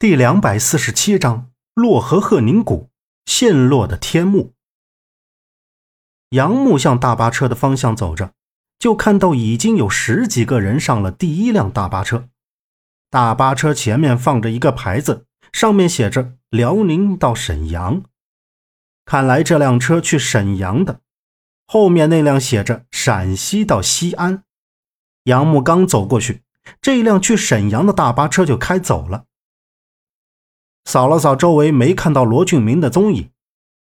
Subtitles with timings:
[0.00, 2.88] 第两百四十七章洛河鹤宁谷
[3.26, 4.54] 陷落的天幕。
[6.28, 8.32] 杨木向大巴车的方向走着，
[8.78, 12.28] 就看到已经有十几个人上了第一辆大巴车。
[13.10, 18.04] 大巴车前面放着一个牌子，上面写着“辽宁到沈阳”。
[19.04, 21.00] 看来这辆车去沈阳的。
[21.66, 24.44] 后面那辆写着“陕西到西安”。
[25.24, 26.44] 杨木刚走过去，
[26.80, 29.24] 这辆去沈阳的大巴车就开走了。
[30.88, 33.28] 扫了扫周围，没看到罗俊明的踪影，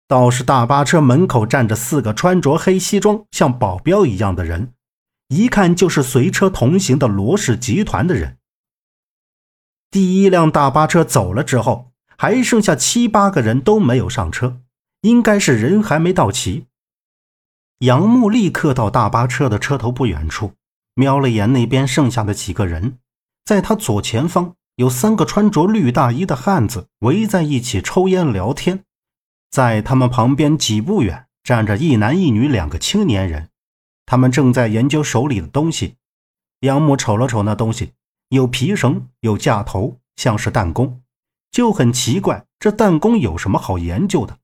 [0.07, 4.73] 倒是大巴车门口站着四个穿着黑西装、像保镖一样的人，
[5.27, 8.39] 一看就是随车同行的罗氏集团的人。
[9.91, 14.61] 第一辆大巴车走了之后，还剩下七八个人都没有上车，
[15.01, 16.69] 应该是人还没到齐。
[17.81, 20.53] 杨木立刻到大巴车的车头不远处，
[20.95, 22.99] 瞄了眼那边剩下的几个人，
[23.45, 24.55] 在他左前方。
[24.77, 28.85] 有三个穿着绿大衣的汉子围在一起抽烟聊天，
[29.51, 33.51] 在他们旁边几步远站着一男一女两个青年人，
[34.07, 35.97] 他们正在研究手里的东西。
[36.61, 37.93] 杨木瞅了瞅那东西，
[38.31, 41.03] 有皮绳，有架头，像是弹弓，
[41.51, 44.39] 就很奇怪，这弹弓有什么好研究的？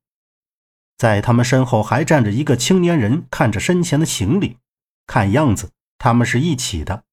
[0.97, 4.57] 在他们身后还站着一个青年人，看着身前的行李，
[5.07, 7.03] 看样子他们是一起的。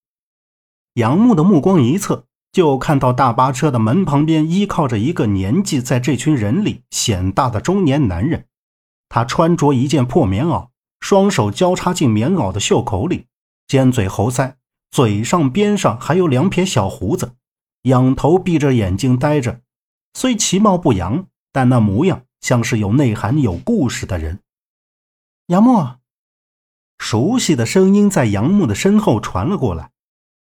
[0.95, 2.26] 杨木的目光一侧。
[2.57, 8.47] 就看到大巴车的门旁边依靠着一个年纪在这群人里显大的中年男人，
[9.11, 13.27] 他穿着一件破棉袄，双手交叉进棉袄的袖口里，
[13.67, 14.55] 尖嘴猴腮，
[14.91, 17.33] 嘴上边上还有两撇小胡子，
[17.83, 19.61] 仰头闭着眼睛呆着，
[20.15, 24.41] 虽其貌不扬，但那模样像是有内涵、有故事的人。
[25.49, 25.97] 杨木，
[26.97, 29.91] 熟悉的声音在杨木的身后传了过来，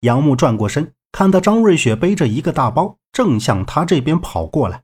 [0.01, 0.93] 杨木转过身。
[1.15, 4.83] 看到张瑞雪背着一个大包，正向他这边跑过来。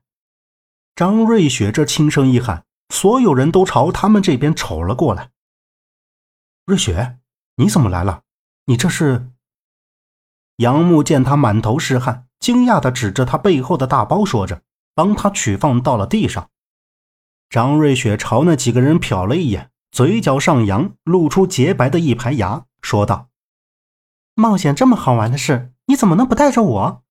[0.95, 5.31] 张瑞雪这轻声一喊，所有人都朝他们这边瞅了过来。
[6.65, 7.17] 瑞雪，
[7.57, 8.21] 你怎么来了？
[8.67, 9.27] 你这是？
[10.55, 14.61] 杨木见他满头是汗，惊讶地指着他背后的大包，说着，
[14.95, 16.49] 帮他取放到了地上。
[17.49, 23.27] 张瑞雪朝那几个人瞟了一眼，嘴角上扬，露出洁白的一排牙，说道
[24.33, 27.03] ：“冒险这么好玩的事。”你怎么能不带着我？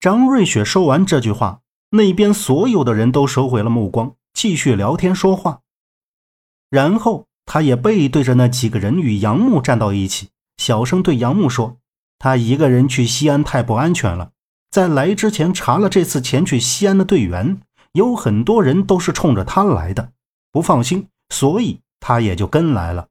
[0.00, 1.60] 张瑞雪说完这句话，
[1.90, 5.60] 那边所有的人都收回了目光，继续聊天说话。
[6.70, 11.76] 然后，他也背对着那几个人与杨木站到一起，小声对杨木说
[12.18, 14.32] ：“他一个人去西安太不安全了，
[14.70, 17.60] 在来之前查了这次前去西安的队员，
[17.92, 20.12] 有很多人都是冲着他来的，
[20.50, 23.08] 不放心，所以他也就跟来了。”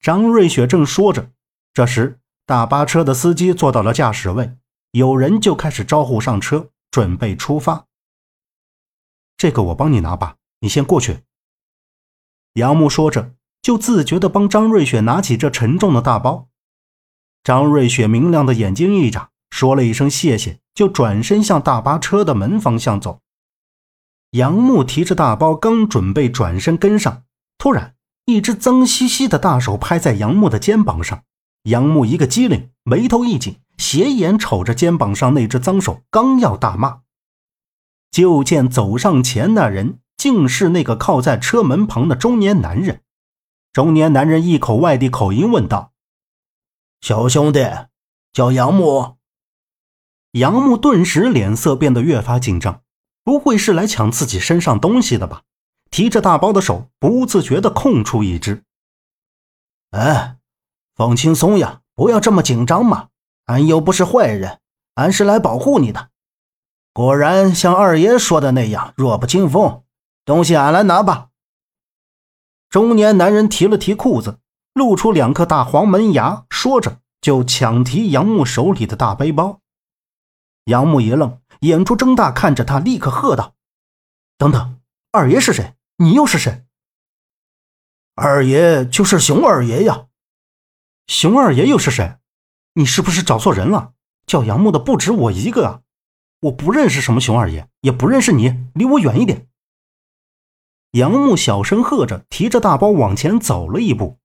[0.00, 1.28] 张瑞雪正说着，
[1.74, 2.20] 这时。
[2.44, 4.56] 大巴车的司机坐到了驾驶位，
[4.90, 7.86] 有人就开始招呼上车，准备出发。
[9.36, 11.20] 这个我帮你拿吧，你先过去。
[12.54, 16.48] 杨木说着，就自觉地帮张瑞雪拿起这沉重的大包。
[17.44, 23.20] 张瑞雪明亮的眼睛一眨，说了一声谢谢，就转身向大巴车的门方向走。
[24.32, 27.24] 杨木提着大包，刚准备转身跟上，
[27.56, 27.94] 突然，
[28.24, 31.22] 一只脏兮兮的大手拍在杨木的肩膀上。
[31.64, 37.02] 杨木一个机灵，眉头一紧，斜眼瞅着肩膀上那只脏手，刚要大骂，
[38.10, 43.02] 就见走上前那人竟是那个靠在车门旁的中年男人。
[43.72, 45.92] 中年男人一口外地口音问道
[47.00, 47.64] ：“小兄弟，
[48.32, 49.16] 叫杨木。”
[50.32, 52.82] 杨木顿时脸色变得越发紧张，
[53.22, 55.42] 不会是来抢自己身上东西的吧？
[55.90, 58.64] 提着大包的手不自觉地空出一只。
[59.90, 60.38] 哎。
[60.94, 63.08] 放轻松呀，不要这么紧张嘛！
[63.46, 64.60] 俺又不是坏人，
[64.94, 66.10] 俺是来保护你的。
[66.92, 69.82] 果然像二爷说的那样，弱不禁风。
[70.24, 71.28] 东西俺来拿吧。
[72.68, 74.38] 中年男人提了提裤子，
[74.74, 79.60] 露出两颗大黄门牙，说着就抢提杨木手里的大背包。
[80.66, 83.54] 杨木一愣，眼珠睁大看着他，立刻喝道
[84.38, 84.78] ：“等等，
[85.10, 85.74] 二爷是谁？
[85.96, 86.64] 你又是谁？”
[88.14, 90.06] 二爷就是熊二爷呀。
[91.12, 92.16] 熊二爷又是谁？
[92.72, 93.92] 你是不是找错人了？
[94.26, 95.80] 叫杨木的不止我一个啊！
[96.40, 99.46] 我不认识什么熊二爷，也不认识你，离我远一点！
[100.92, 104.16] 杨木小声喝着，提着大包往前走了一步。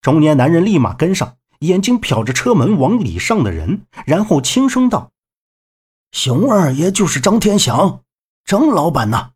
[0.00, 5.10] 中年男人立马跟上，眼睛瞟着车门往里上的人，然后轻声道
[6.12, 8.04] ：“熊二爷就是张天祥，
[8.44, 9.32] 张老板呐！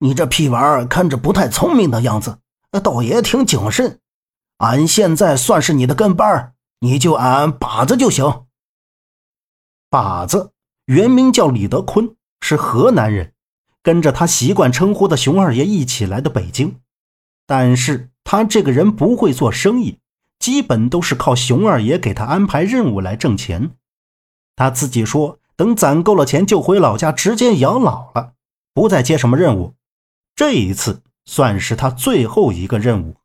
[0.00, 2.40] 你这屁娃儿看着不太聪明的样子，
[2.82, 4.00] 倒也挺谨慎。”
[4.64, 8.46] 俺现在算是你的跟班你就俺把子就行。
[9.90, 10.52] 把子
[10.86, 13.34] 原名叫李德坤，是河南人，
[13.82, 16.80] 跟着他习惯称呼的熊二爷一起来的北京。
[17.46, 19.98] 但是他这个人不会做生意，
[20.38, 23.72] 基本都是靠熊二爷给他安排任务来挣钱。
[24.56, 28.32] 他自己说，等攒够了钱就回老家直接养老了，
[28.72, 29.74] 不再接什么任务。
[30.34, 33.16] 这一次算是他最后一个任务。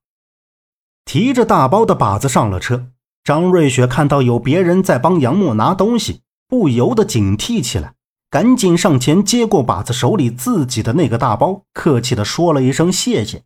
[1.09, 2.85] 提着大包的靶子上了车，
[3.23, 6.21] 张瑞雪看到有别人在帮杨木拿东西。
[6.47, 7.95] 不由得警惕起来，
[8.29, 13.41] 赶紧上前接过靶子手里自己的那个大包，客气的说了一声谢谢。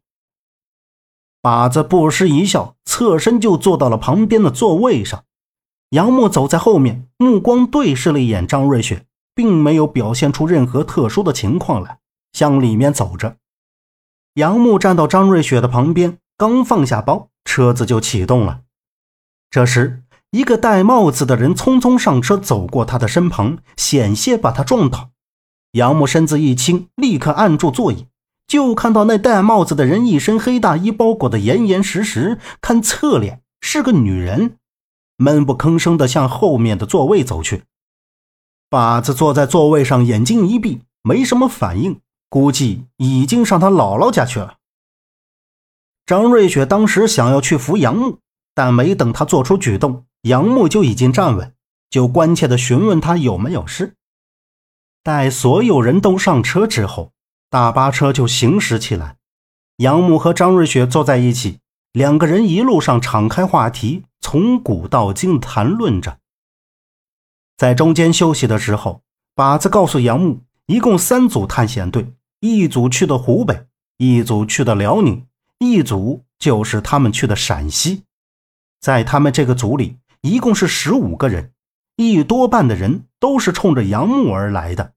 [1.42, 5.24] 靶子不失一笑，侧身就坐到了旁边的座位上。
[5.92, 12.00] 杨木走在后面，目光对视了一眼张瑞雪，并没有表现出任何特殊的情况来，
[12.34, 13.38] 向里面走着。
[14.34, 18.62] 杨木站到张瑞雪的旁边，刚放下包，车子就启动了。
[19.50, 20.00] 这时。
[20.32, 25.12] 一个戴帽子的人匆匆上车，走过他的身旁，险些把他撞倒。
[25.74, 28.08] 杨木身子一轻，立刻按住座椅，
[28.48, 34.58] 就看到那戴帽子的人一身黑大衣包裹得严严实实，看侧脸是个女人，
[35.18, 37.66] 闷不吭声地向后面的座位走去。
[38.72, 44.56] 把子坐在座位上，眼睛一闭，没什么反应，估计已经上他姥姥家去了。
[46.06, 48.20] 张瑞雪当时想要去扶杨木，
[48.54, 50.06] 但没等他做出举动。
[50.24, 51.54] 杨木就已经站稳，
[51.90, 53.96] 就关切地询问他有没有事。
[55.02, 57.12] 待所有人都上车之后，
[57.50, 59.18] 大巴车就行驶起来。
[59.78, 61.60] 杨木和张瑞雪坐在一起，
[61.92, 66.20] 两个人一路上敞开话题，从古到今谈论着。
[67.58, 69.02] 在中间休息的时候，
[69.36, 73.68] 把子告诉杨木，一共三组探险队，一组去的湖北，
[73.98, 75.26] 一组去的辽宁，
[75.72, 78.04] 一组就是他们去的陕西。
[78.80, 79.98] 在他们这个组里。
[80.26, 81.52] 一共是十五个人，
[81.98, 84.94] 一多半的人都是冲着杨木而来的。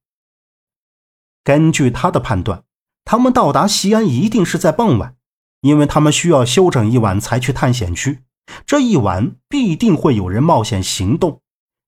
[1.42, 2.62] 根据他的判断，
[3.04, 5.16] 他们到达西安一定是在傍晚，
[5.62, 8.20] 因为他们需要休整一晚才去探险区。
[8.64, 11.40] 这一晚必定会有人冒险行动，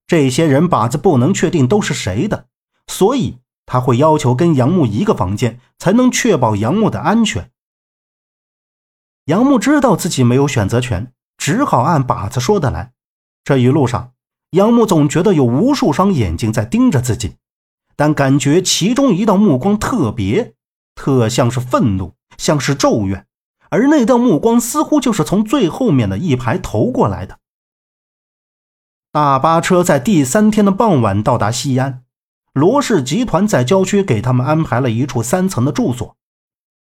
[0.05, 2.47] 这些人把子不能确定都是谁的，
[2.87, 7.49] 所以他会要求跟杨木一个房间，才能确保杨木的安全。
[9.29, 12.93] 杨木知道自己没有选择权，只好按靶子说的来。
[13.43, 14.13] 这一路上，
[14.51, 17.35] 杨木总觉得有无数双眼睛在盯着自己，
[17.95, 20.55] 但感觉其中一道目光特别，
[20.95, 23.27] 特像是愤怒，像是咒怨，
[23.69, 27.37] 而那道目光似乎就是从最后面的一排投过来的。
[29.11, 32.01] 大巴车在第三天的傍晚到达西安，
[32.53, 36.15] 罗氏集团在郊区给他们安排了一处三层的住所，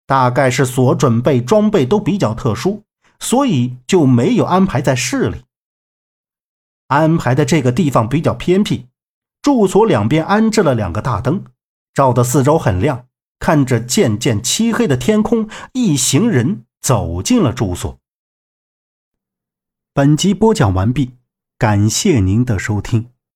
[0.05, 2.83] 大概是所准备装备都比较特殊，
[3.19, 5.43] 所以就没有安排在市里。
[6.87, 8.85] 安排的这个地方比较偏僻，
[9.41, 11.43] 住所两边安置了两个大灯，
[11.93, 13.07] 照得四周很亮。
[13.37, 17.99] 看着渐渐漆黑的天空，一行人走进了住所。
[19.93, 21.13] 本集播讲完毕，
[21.57, 23.14] 感谢您的收听。